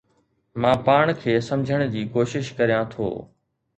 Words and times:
مان 0.63 0.75
پاڻ 0.87 1.11
کي 1.19 1.35
سمجهڻ 1.49 1.85
جي 1.97 2.01
ڪوشش 2.17 2.51
ڪريان 2.61 2.91
ٿو 2.95 3.11